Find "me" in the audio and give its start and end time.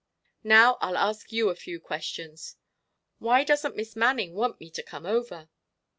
4.59-4.71